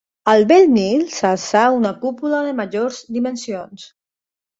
[0.31, 3.85] Al bell mig s'alça una cúpula de majors dimensions.